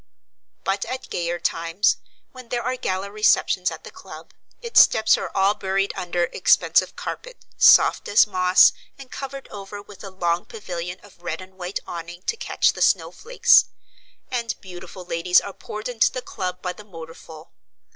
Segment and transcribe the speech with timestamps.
[0.63, 1.97] But at gayer times,
[2.31, 6.95] when there are gala receptions at the club, its steps are all buried under expensive
[6.95, 11.81] carpet, soft as moss and covered over with a long pavilion of red and white
[11.85, 13.65] awning to catch the snowflakes;
[14.31, 17.51] and beautiful ladies are poured into the club by the motorful.